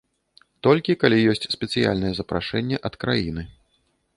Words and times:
Толькі 0.67 0.95
калі 1.03 1.17
ёсць 1.33 1.45
спецыяльнае 1.57 2.13
запрашэнне 2.21 2.77
ад 2.91 2.99
краіны. 3.05 3.43